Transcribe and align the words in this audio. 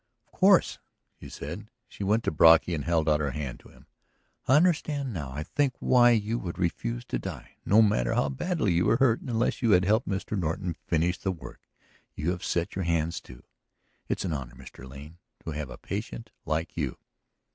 "Of 0.25 0.31
course," 0.31 0.79
she 1.19 1.29
said. 1.29 1.69
She 1.87 2.03
went 2.03 2.23
to 2.23 2.31
Brocky 2.31 2.73
and 2.73 2.85
held 2.85 3.07
out 3.07 3.19
her 3.19 3.29
hand 3.29 3.59
to 3.59 3.69
him. 3.69 3.85
"I 4.47 4.55
understand 4.55 5.13
now, 5.13 5.29
I 5.31 5.43
think, 5.43 5.75
why 5.77 6.09
you 6.09 6.39
would 6.39 6.57
refuse 6.57 7.05
to 7.05 7.19
die, 7.19 7.57
no 7.65 7.83
matter 7.83 8.15
how 8.15 8.29
badly 8.29 8.71
you 8.73 8.85
were 8.85 8.97
hurt, 8.97 9.21
until 9.21 9.51
you 9.61 9.71
had 9.75 9.85
helped 9.85 10.09
Mr. 10.09 10.35
Norton 10.35 10.73
finish 10.87 11.19
the 11.19 11.31
work 11.31 11.61
you 12.15 12.31
have 12.31 12.43
set 12.43 12.73
your 12.75 12.85
hands 12.85 13.21
to. 13.21 13.43
It's 14.09 14.25
an 14.25 14.33
honor, 14.33 14.55
Mr. 14.55 14.89
Lane, 14.89 15.19
to 15.45 15.51
have 15.51 15.69
a 15.69 15.77
patient 15.77 16.31
like 16.47 16.75
you." 16.75 16.97